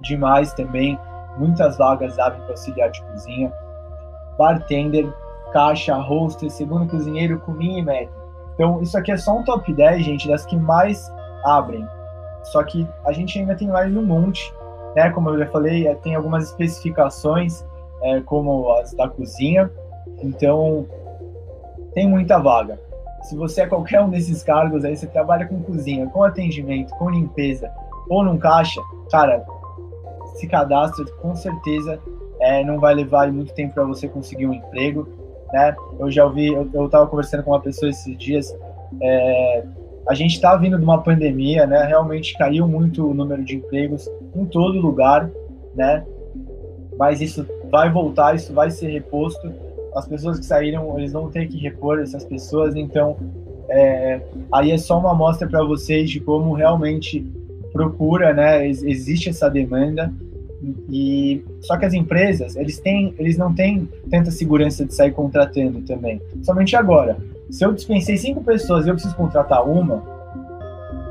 [0.00, 0.98] demais também.
[1.38, 3.52] Muitas vagas abrem para auxiliar de cozinha.
[4.36, 5.12] Bartender,
[5.52, 8.20] caixa, hostess, segundo cozinheiro, cominha e médico.
[8.54, 11.10] Então, isso aqui é só um top 10, gente, das que mais
[11.44, 11.86] abrem.
[12.42, 14.52] Só que a gente ainda tem mais um monte,
[14.94, 15.10] né?
[15.10, 17.64] Como eu já falei, é, tem algumas especificações,
[18.02, 19.70] é, como as da cozinha.
[20.22, 20.86] Então,
[21.94, 22.78] tem muita vaga.
[23.22, 27.10] Se você é qualquer um desses cargos aí, você trabalha com cozinha, com atendimento, com
[27.10, 27.70] limpeza
[28.08, 29.44] ou num caixa, cara,
[30.34, 32.00] se cadastra, com certeza
[32.40, 35.06] é, não vai levar muito tempo para você conseguir um emprego,
[35.52, 35.76] né?
[35.98, 38.56] Eu já ouvi, eu estava conversando com uma pessoa esses dias,
[39.00, 39.64] é,
[40.08, 41.84] a gente está vindo de uma pandemia, né?
[41.84, 45.30] Realmente caiu muito o número de empregos em todo lugar,
[45.74, 46.04] né?
[46.98, 49.52] Mas isso vai voltar, isso vai ser reposto
[49.94, 53.16] as pessoas que saíram, eles vão ter que repor essas pessoas, então
[53.68, 54.20] é,
[54.52, 57.24] aí é só uma amostra para vocês de como realmente
[57.72, 58.66] procura, né?
[58.66, 60.12] Existe essa demanda
[60.90, 65.80] e só que as empresas eles têm, eles não têm tanta segurança de sair contratando
[65.82, 66.20] também.
[66.42, 67.16] Somente agora,
[67.48, 70.02] se eu dispensei cinco pessoas e eu preciso contratar uma,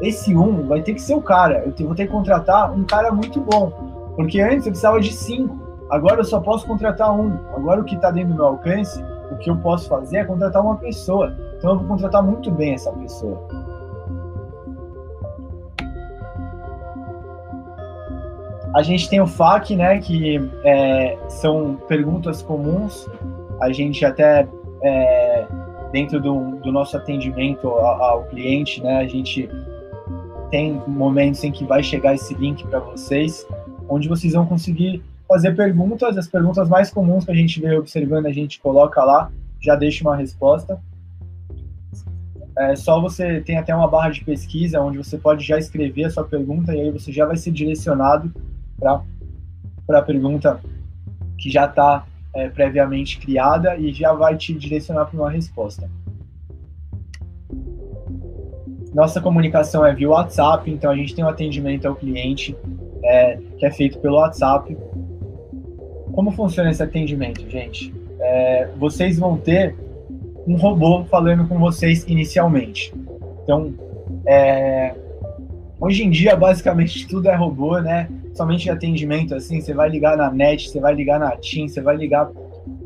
[0.02, 1.63] esse um vai ter que ser o cara.
[1.65, 5.69] Eu vou ter que contratar um cara muito bom, porque antes eu precisava de cinco.
[5.89, 7.34] Agora eu só posso contratar um.
[7.56, 10.63] Agora o que está dentro do meu alcance, o que eu posso fazer é contratar
[10.63, 11.36] uma pessoa.
[11.58, 13.39] Então eu vou contratar muito bem essa pessoa.
[18.73, 23.10] A gente tem o FAQ, né, que é, são perguntas comuns.
[23.60, 24.47] A gente até
[24.84, 25.47] é,
[25.91, 29.49] dentro do, do, nosso atendimento ao, ao cliente, né, a gente
[30.52, 33.45] tem momentos em que vai chegar esse link para vocês,
[33.88, 38.26] onde vocês vão conseguir fazer perguntas, as perguntas mais comuns que a gente vê observando,
[38.26, 40.82] a gente coloca lá, já deixa uma resposta.
[42.58, 46.10] É só você tem até uma barra de pesquisa onde você pode já escrever a
[46.10, 48.34] sua pergunta e aí você já vai ser direcionado
[48.80, 50.60] para a pergunta
[51.38, 55.88] que já está é, previamente criada e já vai te direcionar para uma resposta.
[58.94, 62.58] Nossa comunicação é via WhatsApp, então a gente tem um atendimento ao cliente
[63.04, 64.76] é, que é feito pelo WhatsApp
[66.13, 67.93] como funciona esse atendimento, gente?
[68.19, 69.76] é, vocês vão ter
[70.45, 72.93] um robô falando com vocês inicialmente.
[73.43, 73.74] Então,
[74.26, 74.93] é,
[75.80, 78.10] hoje em dia, basicamente, tudo é robô, né?
[78.34, 81.95] Somente atendimento, assim, você vai ligar na net, você vai ligar na TIM, você vai
[81.95, 82.30] ligar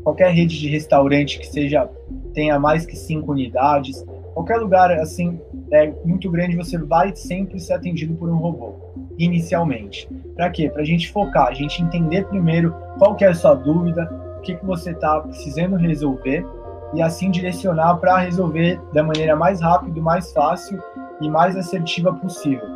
[0.02, 1.88] qualquer rede de restaurante que seja
[2.32, 5.38] tenha mais que cinco unidades, qualquer lugar assim
[5.70, 8.74] é muito grande, você vai sempre ser atendido por um robô,
[9.18, 10.08] inicialmente.
[10.34, 10.68] Para quê?
[10.68, 14.40] Para a gente focar, a gente entender primeiro qual que é a sua dúvida, o
[14.40, 16.44] que, que você está precisando resolver
[16.92, 20.80] e assim direcionar para resolver da maneira mais rápida, mais fácil
[21.20, 22.66] e mais assertiva possível.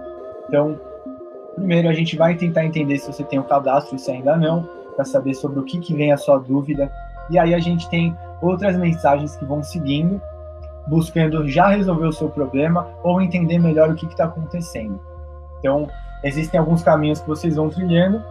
[0.48, 0.78] Então,
[1.54, 5.04] primeiro a gente vai tentar entender se você tem o cadastro, se ainda não, para
[5.04, 6.90] saber sobre o que, que vem a sua dúvida.
[7.30, 10.20] E aí a gente tem outras mensagens que vão seguindo,
[10.88, 14.98] buscando já resolver o seu problema ou entender melhor o que está acontecendo.
[15.58, 15.88] Então,
[16.24, 18.22] existem alguns caminhos que vocês vão trilhando,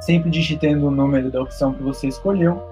[0.00, 2.62] sempre digitando o número da opção que você escolheu,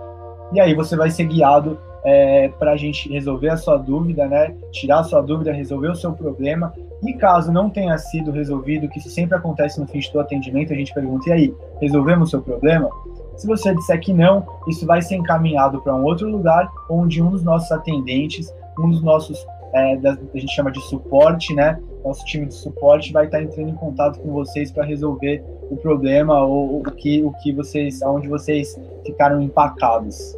[0.53, 4.55] e aí você vai ser guiado é, para a gente resolver a sua dúvida, né?
[4.71, 6.73] Tirar a sua dúvida, resolver o seu problema.
[7.05, 10.77] E caso não tenha sido resolvido, que isso sempre acontece no fim todo atendimento, a
[10.77, 12.89] gente pergunta: e aí, resolvemos o seu problema?
[13.37, 17.31] Se você disser que não, isso vai ser encaminhado para um outro lugar onde um
[17.31, 21.77] dos nossos atendentes, um dos nossos, é, da, a gente chama de suporte, né?
[22.07, 26.41] Nosso time de suporte vai estar entrando em contato com vocês para resolver o problema
[26.45, 30.37] ou o que, o que vocês, aonde vocês ficaram empacados.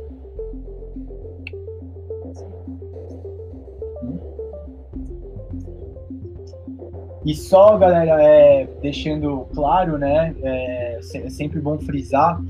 [7.27, 12.41] E só, galera, é, deixando claro, né, é, é, sempre bom frisar,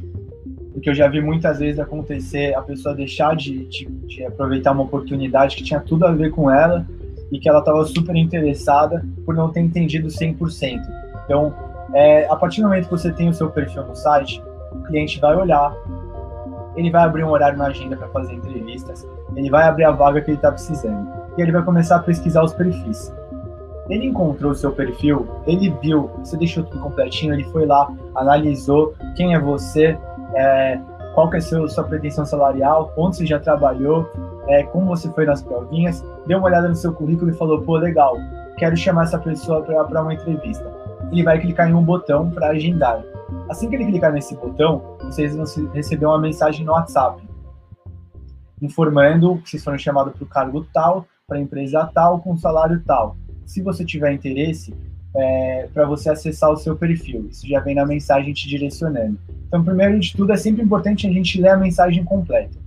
[0.72, 4.84] porque eu já vi muitas vezes acontecer a pessoa deixar de, de, de aproveitar uma
[4.84, 6.86] oportunidade que tinha tudo a ver com ela
[7.30, 10.80] e que ela estava super interessada por não ter entendido 100%.
[11.24, 11.54] Então,
[11.94, 15.20] é, a partir do momento que você tem o seu perfil no site, o cliente
[15.20, 15.74] vai olhar,
[16.76, 20.20] ele vai abrir um horário na agenda para fazer entrevistas, ele vai abrir a vaga
[20.20, 23.12] que ele está precisando e ele vai começar a pesquisar os perfis.
[23.88, 28.94] Ele encontrou o seu perfil, ele viu, você deixou tudo completinho, ele foi lá, analisou
[29.16, 29.98] quem é você,
[30.34, 30.78] é,
[31.14, 34.06] qual que é a sua, sua pretensão salarial, onde você já trabalhou,
[34.48, 37.76] é, como você foi nas provinhas, deu uma olhada no seu currículo e falou, pô,
[37.76, 38.16] legal,
[38.56, 40.70] quero chamar essa pessoa para uma entrevista.
[41.12, 43.02] Ele vai clicar em um botão para agendar.
[43.48, 47.22] Assim que ele clicar nesse botão, vocês vão receber uma mensagem no WhatsApp,
[48.60, 52.82] informando que vocês foram chamados para o cargo tal, para a empresa tal, com salário
[52.86, 53.16] tal
[53.48, 54.74] se você tiver interesse,
[55.16, 57.26] é, para você acessar o seu perfil.
[57.30, 59.18] Isso já vem na mensagem te direcionando.
[59.46, 62.58] Então, primeiro de tudo, é sempre importante a gente ler a mensagem completa.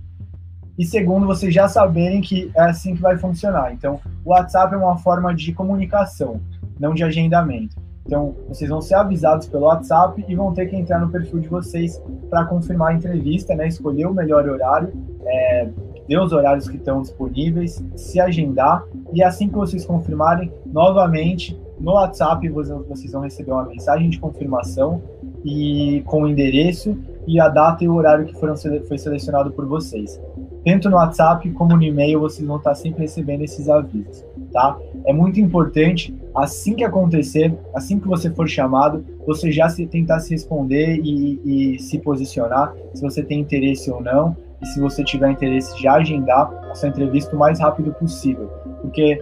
[0.82, 3.72] E segundo, vocês já saberem que é assim que vai funcionar.
[3.72, 6.40] Então, o WhatsApp é uma forma de comunicação,
[6.76, 7.76] não de agendamento.
[8.04, 11.46] Então, vocês vão ser avisados pelo WhatsApp e vão ter que entrar no perfil de
[11.46, 13.68] vocês para confirmar a entrevista, né?
[13.68, 14.92] Escolher o melhor horário,
[15.24, 15.68] é,
[16.08, 21.92] ver os horários que estão disponíveis, se agendar e assim que vocês confirmarem, novamente no
[21.92, 25.00] WhatsApp vocês vão receber uma mensagem de confirmação
[25.44, 29.64] e com o endereço e a data e o horário que foram foi selecionado por
[29.66, 30.20] vocês.
[30.64, 34.78] Tanto no WhatsApp como no e-mail vocês vão estar sempre recebendo esses avisos, tá?
[35.04, 40.20] É muito importante assim que acontecer, assim que você for chamado, você já se tentar
[40.20, 45.02] se responder e, e se posicionar se você tem interesse ou não e se você
[45.02, 48.48] tiver interesse, já agendar a sua entrevista o mais rápido possível,
[48.80, 49.20] porque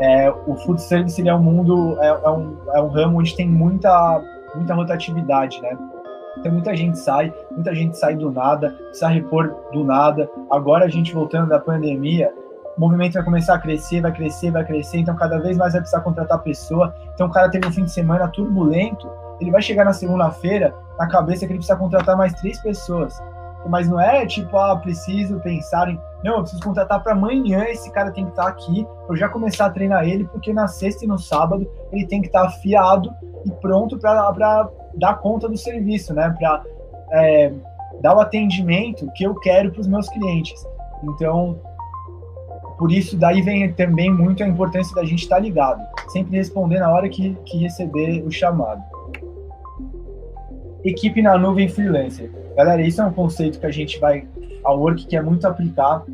[0.00, 3.48] é, o food service é um mundo, é, é, um, é um ramo onde tem
[3.48, 4.22] muita,
[4.54, 5.76] muita rotatividade, né?
[6.40, 10.28] Então muita gente sai, muita gente sai do nada, precisa repor do nada.
[10.50, 12.32] Agora a gente voltando da pandemia,
[12.76, 15.82] o movimento vai começar a crescer, vai crescer, vai crescer, então cada vez mais vai
[15.82, 16.94] precisar contratar pessoa.
[17.14, 19.08] Então o cara teve um fim de semana turbulento,
[19.40, 23.20] ele vai chegar na segunda-feira na cabeça que ele precisa contratar mais três pessoas
[23.68, 26.00] mas não é tipo, ah, preciso pensar em.
[26.24, 29.28] Não, eu preciso contratar para amanhã, esse cara tem que estar tá aqui, eu já
[29.28, 32.48] começar a treinar ele, porque na sexta e no sábado ele tem que estar tá
[32.48, 33.10] afiado
[33.44, 36.34] e pronto para dar conta do serviço, né?
[36.38, 36.64] Para
[37.12, 37.52] é,
[38.00, 40.66] dar o atendimento que eu quero para os meus clientes.
[41.02, 41.58] Então,
[42.78, 46.78] por isso, daí vem também muito a importância da gente estar tá ligado, sempre responder
[46.78, 48.82] na hora que, que receber o chamado.
[50.82, 52.30] Equipe na nuvem freelancer.
[52.56, 54.26] Galera, isso é um conceito que a gente vai,
[54.64, 56.04] a Work quer muito aplicar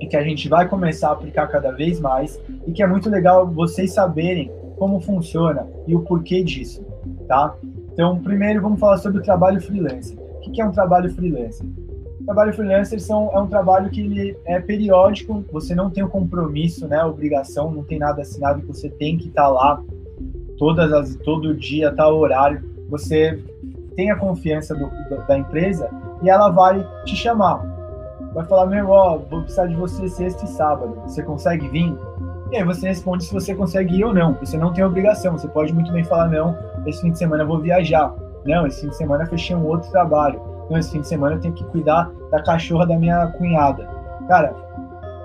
[0.00, 3.08] e que a gente vai começar a aplicar cada vez mais e que é muito
[3.08, 6.84] legal vocês saberem como funciona e o porquê disso,
[7.26, 7.54] tá?
[7.98, 10.16] Então, primeiro vamos falar sobre o trabalho freelancer.
[10.16, 11.66] O que é um trabalho freelancer?
[12.20, 16.06] O trabalho freelancer são, é um trabalho que ele é periódico, você não tem o
[16.06, 19.82] um compromisso, né, obrigação, não tem nada assinado que você tem que estar tá lá
[20.56, 22.62] todas as, todo dia, tal horário.
[22.88, 23.42] Você
[23.96, 24.88] tem a confiança do,
[25.26, 25.90] da empresa
[26.22, 27.66] e ela vai te chamar.
[28.32, 31.92] vai falar, meu, ó, vou precisar de você sexta e sábado, você consegue vir?
[32.52, 34.34] E aí você responde se você consegue ir ou não.
[34.34, 37.46] Você não tem obrigação, você pode muito bem falar, não, esse fim de semana eu
[37.46, 38.14] vou viajar.
[38.44, 40.40] Não, esse fim de semana eu fechei um outro trabalho.
[40.70, 43.88] Não, esse fim de semana eu tenho que cuidar da cachorra da minha cunhada.
[44.28, 44.54] Cara,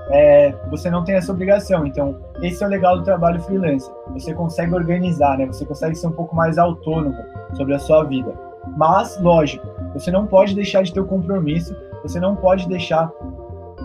[0.09, 1.85] é, você não tem essa obrigação.
[1.85, 3.93] Então, esse é o legal do trabalho freelancer.
[4.13, 5.45] Você consegue organizar, né?
[5.45, 7.15] Você consegue ser um pouco mais autônomo
[7.55, 8.33] sobre a sua vida.
[8.77, 13.11] Mas, lógico, você não pode deixar de ter o compromisso, você não pode deixar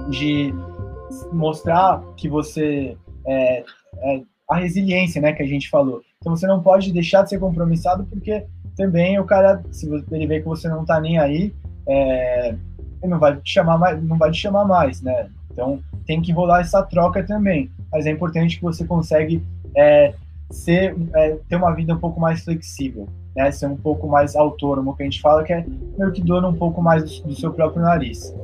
[0.09, 0.55] de
[1.33, 3.65] mostrar que você é,
[4.03, 6.01] é, a resiliência, né, que a gente falou.
[6.29, 8.45] Então você não pode deixar de ser compromissado porque
[8.77, 11.55] também o cara, se ele vê que você não tá nem aí,
[11.89, 12.51] é,
[13.03, 15.31] ele não vai te chamar mais, não vai te chamar mais, né?
[15.51, 17.71] Então tem que rolar essa troca também.
[17.91, 19.43] Mas é importante que você consegue
[19.75, 20.13] é,
[20.51, 23.51] ser, é, ter uma vida um pouco mais flexível, né?
[23.51, 25.65] Ser um pouco mais autônomo, que a gente fala que é
[25.97, 28.37] meio que dona um pouco mais do, do seu próprio nariz.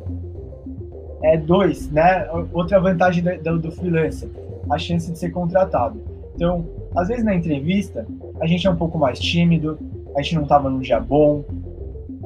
[1.22, 2.26] É dois, né?
[2.50, 4.30] Outra vantagem do, do freelancer,
[4.70, 6.00] a chance de ser contratado.
[6.34, 8.06] Então, às vezes na entrevista,
[8.40, 9.78] a gente é um pouco mais tímido,
[10.16, 11.44] a gente não estava num dia bom,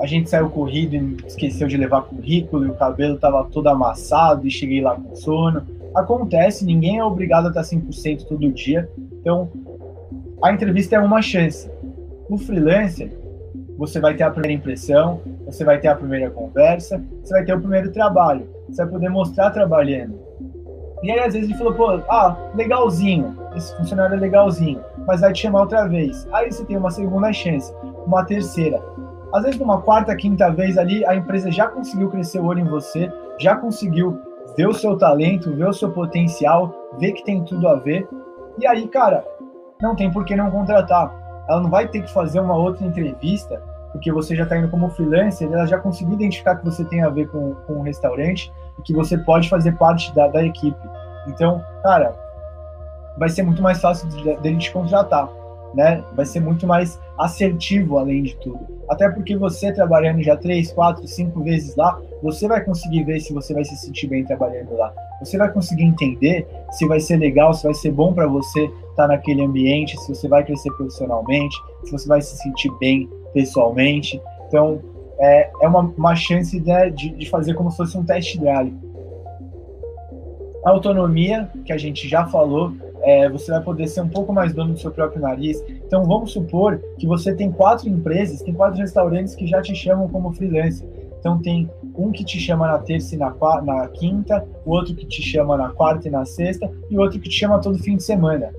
[0.01, 4.47] a gente saiu corrido e esqueceu de levar currículo e o cabelo estava todo amassado
[4.47, 5.67] e cheguei lá com sono.
[5.95, 8.89] Acontece, ninguém é obrigado a estar 100% todo dia.
[9.21, 9.51] Então,
[10.43, 11.69] a entrevista é uma chance.
[12.31, 13.11] No freelancer,
[13.77, 17.55] você vai ter a primeira impressão, você vai ter a primeira conversa, você vai ter
[17.55, 18.47] o primeiro trabalho.
[18.69, 20.28] Você vai poder mostrar trabalhando.
[21.03, 25.33] E aí, às vezes, ele falou, pô, ah, legalzinho, esse funcionário é legalzinho, mas vai
[25.33, 26.27] te chamar outra vez.
[26.33, 27.73] Aí você tem uma segunda chance,
[28.07, 28.83] uma terceira.
[29.33, 32.69] Às vezes, numa quarta, quinta vez ali, a empresa já conseguiu crescer o olho em
[32.69, 34.19] você, já conseguiu
[34.57, 38.09] ver o seu talento, ver o seu potencial, ver que tem tudo a ver.
[38.59, 39.25] E aí, cara,
[39.81, 41.15] não tem por que não contratar.
[41.49, 44.91] Ela não vai ter que fazer uma outra entrevista, porque você já está indo como
[44.91, 48.53] freelancer, ela já conseguiu identificar que você tem a ver com, com o restaurante
[48.83, 50.81] que você pode fazer parte da, da equipe.
[51.27, 52.15] Então, cara,
[53.19, 54.09] vai ser muito mais fácil
[54.41, 55.29] dele te contratar
[55.75, 56.03] né?
[56.15, 58.59] Vai ser muito mais assertivo além de tudo.
[58.89, 63.33] Até porque você trabalhando já três, quatro, cinco vezes lá, você vai conseguir ver se
[63.33, 64.93] você vai se sentir bem trabalhando lá.
[65.21, 68.95] Você vai conseguir entender se vai ser legal, se vai ser bom para você estar
[68.97, 74.21] tá naquele ambiente, se você vai crescer profissionalmente, se você vai se sentir bem pessoalmente.
[74.47, 74.81] Então,
[75.21, 78.75] é, é uma, uma chance né, de, de fazer como se fosse um test drive.
[80.65, 84.53] A autonomia, que a gente já falou, é, você vai poder ser um pouco mais
[84.53, 85.63] dono do seu próprio nariz.
[85.69, 90.09] Então, vamos supor que você tem quatro empresas, tem quatro restaurantes que já te chamam
[90.09, 90.89] como freelancer.
[91.19, 95.07] Então, tem um que te chama na terça e na, na quinta, o outro que
[95.07, 98.03] te chama na quarta e na sexta, e outro que te chama todo fim de
[98.03, 98.53] semana.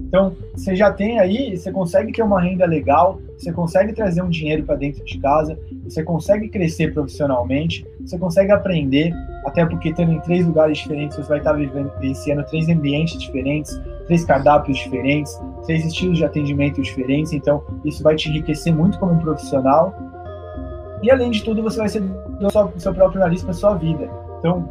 [0.00, 4.28] Então, você já tem aí, você consegue ter uma renda legal, você consegue trazer um
[4.28, 9.12] dinheiro para dentro de casa, você consegue crescer profissionalmente, você consegue aprender,
[9.44, 13.80] até porque estando em três lugares diferentes, você vai estar vivendo, vivenciando três ambientes diferentes,
[14.06, 19.12] três cardápios diferentes, três estilos de atendimento diferentes, então isso vai te enriquecer muito como
[19.12, 19.92] um profissional.
[21.02, 24.08] E além de tudo, você vai ser do seu, próprio nariz para sua vida.
[24.38, 24.62] Então,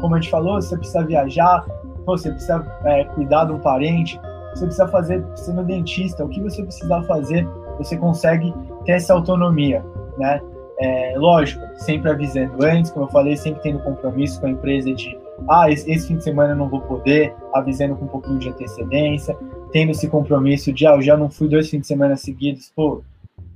[0.00, 1.64] como a gente falou, você precisa viajar,
[2.04, 4.20] você precisa é, cuidar de um parente,
[4.52, 8.52] você precisa fazer, sendo dentista, o que você precisar fazer, você consegue
[8.84, 9.84] ter essa autonomia,
[10.18, 10.40] né?
[10.78, 15.18] É, lógico, sempre avisando antes, como eu falei, sempre tendo compromisso com a empresa de,
[15.48, 18.50] ah, esse, esse fim de semana eu não vou poder, avisando com um pouquinho de
[18.50, 19.34] antecedência,
[19.72, 23.02] tendo esse compromisso de, ah, eu já não fui dois fins de semana seguidos, pô,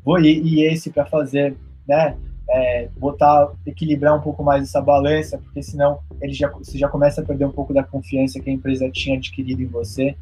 [0.02, 1.56] vou ir, e esse para fazer,
[1.87, 2.16] né?
[2.52, 7.20] É, botar, equilibrar um pouco mais essa balança, porque senão ele já, você já começa
[7.20, 10.16] a perder um pouco da confiança que a empresa tinha adquirido em você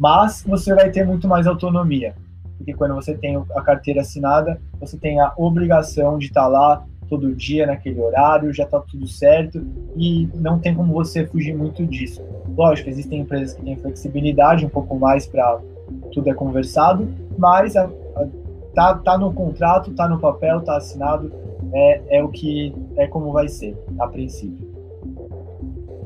[0.00, 2.14] mas você vai ter muito mais autonomia,
[2.60, 7.34] porque quando você tem a carteira assinada, você tem a obrigação de estar lá todo
[7.34, 12.22] dia naquele horário, já está tudo certo e não tem como você fugir muito disso.
[12.54, 15.58] Lógico, existem empresas que têm flexibilidade um pouco mais para
[16.12, 18.26] tudo é conversado, mas a, a,
[18.74, 21.32] tá, tá no contrato, tá no papel, tá assinado,
[21.72, 24.69] é, é o que é como vai ser a princípio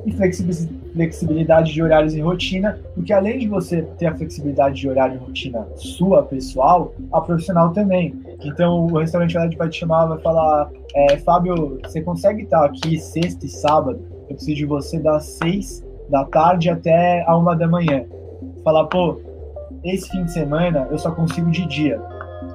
[0.04, 5.16] e flexibilidade de horários e rotina, porque além de você ter a flexibilidade de horário
[5.16, 8.14] e rotina sua, pessoal, a profissional também.
[8.44, 13.46] Então o restaurante vai te chamar, vai falar, é, Fábio, você consegue estar aqui sexta
[13.46, 14.00] e sábado?
[14.28, 18.04] Eu preciso de você das seis da tarde até a uma da manhã.
[18.62, 19.20] Falar, pô,
[19.82, 22.00] esse fim de semana eu só consigo de dia.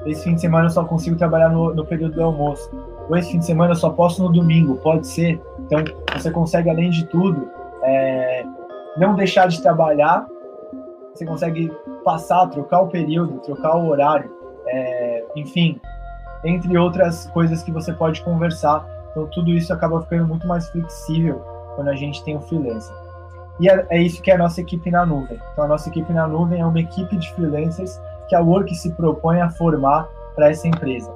[0.05, 2.69] Esse fim de semana eu só consigo trabalhar no, no período do almoço.
[3.09, 5.41] Ou esse fim de semana eu só posso no domingo, pode ser?
[5.59, 5.83] Então,
[6.15, 7.49] você consegue, além de tudo,
[7.83, 8.45] é,
[8.97, 10.27] não deixar de trabalhar,
[11.13, 11.71] você consegue
[12.03, 14.31] passar, trocar o período, trocar o horário,
[14.67, 15.79] é, enfim,
[16.43, 21.41] entre outras coisas que você pode conversar Então tudo isso acaba ficando muito mais flexível
[21.75, 22.95] quando a gente tem o freelancer.
[23.59, 25.39] E é, é isso que é a nossa equipe na nuvem.
[25.53, 28.91] Então a nossa equipe na nuvem é uma equipe de freelancers que a Work se
[28.93, 31.11] propõe a formar para essa empresa.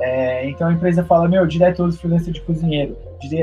[0.00, 2.96] É, então a empresa fala, meu, direto eu uso freelancer de cozinheiro,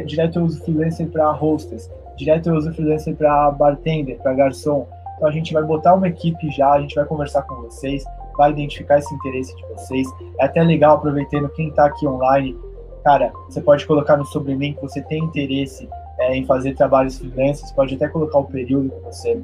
[0.06, 4.88] direto eu uso freelancer para hostess, direto eu uso freelancer para bartender, para garçom.
[5.16, 8.04] Então a gente vai botar uma equipe já, a gente vai conversar com vocês,
[8.38, 10.08] vai identificar esse interesse de vocês.
[10.40, 12.58] É até legal, aproveitando quem está aqui online,
[13.04, 15.88] cara, você pode colocar no sobrenome que você tem interesse
[16.20, 19.42] é, em fazer trabalhos freelancers, pode até colocar o período que você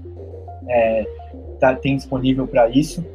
[0.67, 1.05] é,
[1.59, 3.05] tá, tem disponível para isso.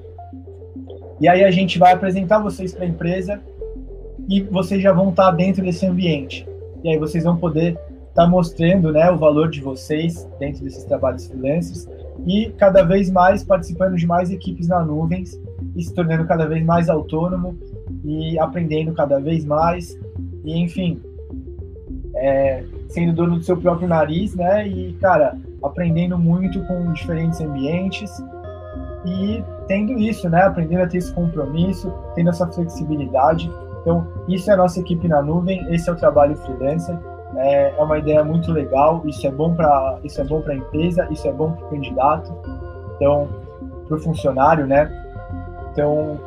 [1.21, 3.41] E aí a gente vai apresentar vocês para a empresa
[4.29, 6.47] e vocês já vão estar dentro desse ambiente.
[6.83, 7.79] E aí vocês vão poder
[8.13, 11.89] estar mostrando né, o valor de vocês dentro desses trabalhos freelancers
[12.27, 15.41] e cada vez mais participando de mais equipes na nuvens
[15.75, 17.57] e se tornando cada vez mais autônomo
[18.05, 19.99] e aprendendo cada vez mais
[20.45, 21.01] e enfim
[22.15, 28.11] é, sendo dono do seu próprio nariz né e cara aprendendo muito com diferentes ambientes
[29.07, 33.51] e tendo isso né aprendendo a ter esse compromisso tendo essa flexibilidade
[33.83, 36.97] então, isso é a nossa equipe na nuvem, esse é o trabalho freelancer.
[37.37, 40.57] É, é uma ideia muito legal, isso é bom para isso é bom para a
[40.57, 42.33] empresa, isso é bom para o candidato,
[42.97, 43.29] então
[43.89, 44.91] para o funcionário, né?
[45.73, 46.19] Então,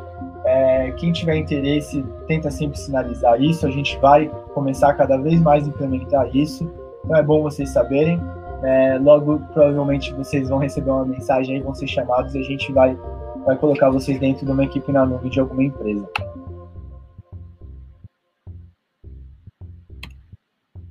[0.44, 3.66] é, quem tiver interesse, tenta sempre sinalizar isso.
[3.66, 6.70] A gente vai começar cada vez mais a implementar isso.
[7.04, 8.20] Então é bom vocês saberem.
[8.62, 12.72] É, logo, provavelmente, vocês vão receber uma mensagem aí, vão ser chamados e a gente
[12.72, 12.98] vai,
[13.44, 16.08] vai colocar vocês dentro de uma equipe na nuvem de alguma empresa.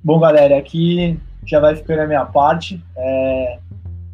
[0.06, 2.80] Bom, galera, aqui já vai ficando a minha parte.
[2.96, 3.58] É,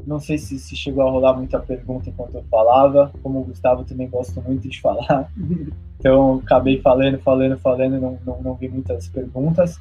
[0.06, 3.12] não sei se, se, chegou a rolar muita pergunta enquanto eu falava.
[3.22, 5.30] Como o Gustavo também gosta muito de falar.
[6.00, 9.78] Então, acabei falando, falando, falando, não, não, não vi muitas perguntas.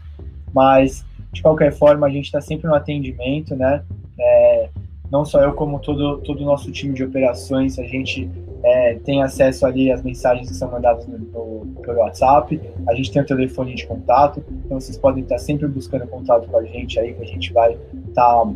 [0.53, 3.83] Mas, de qualquer forma, a gente está sempre no atendimento, né?
[4.19, 4.69] É,
[5.09, 8.29] não só eu, como todo, todo o nosso time de operações, a gente
[8.63, 13.11] é, tem acesso ali às mensagens que são mandadas no, no, pelo WhatsApp, a gente
[13.11, 16.99] tem o telefone de contato, então vocês podem estar sempre buscando contato com a gente
[16.99, 17.77] aí, que a gente vai
[18.09, 18.53] estar tá,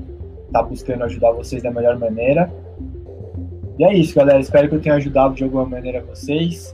[0.51, 2.51] tá buscando ajudar vocês da melhor maneira.
[3.77, 4.39] E é isso, galera.
[4.39, 6.73] Espero que eu tenha ajudado de alguma maneira vocês.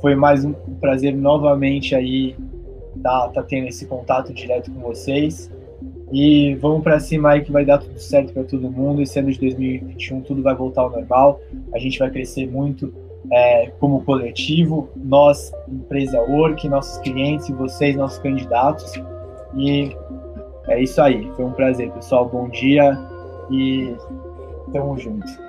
[0.00, 2.34] Foi mais um prazer novamente aí
[3.02, 5.50] tá, tá tendo esse contato direto com vocês.
[6.10, 9.02] E vamos para cima aí que vai dar tudo certo para todo mundo.
[9.02, 11.40] Esse ano de 2021 tudo vai voltar ao normal.
[11.72, 12.92] A gente vai crescer muito
[13.30, 18.92] é, como coletivo, nós, empresa Work, nossos clientes vocês, nossos candidatos.
[19.56, 19.94] E
[20.68, 21.30] é isso aí.
[21.36, 22.28] Foi um prazer, pessoal.
[22.28, 22.98] Bom dia
[23.50, 23.94] e
[24.72, 25.47] tamo junto.